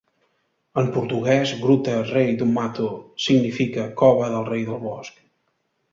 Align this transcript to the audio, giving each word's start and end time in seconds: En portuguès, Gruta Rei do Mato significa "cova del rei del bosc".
En 0.81 0.87
portuguès, 0.95 1.51
Gruta 1.65 1.97
Rei 2.13 2.29
do 2.39 2.47
Mato 2.55 2.89
significa 3.27 3.87
"cova 4.01 4.31
del 4.37 4.45
rei 4.53 4.69
del 4.71 4.83
bosc". 4.87 5.13